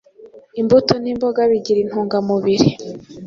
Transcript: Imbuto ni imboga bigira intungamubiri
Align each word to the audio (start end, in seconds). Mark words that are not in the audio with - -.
Imbuto 0.61 0.93
ni 1.01 1.09
imboga 1.13 1.41
bigira 1.51 1.79
intungamubiri 1.81 2.67